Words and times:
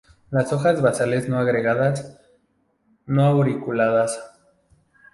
Las 0.31 0.51
hojas 0.51 0.81
basales 0.81 1.29
no 1.29 1.37
agregadas; 1.37 2.19
no 3.05 3.23
auriculadas. 3.27 4.19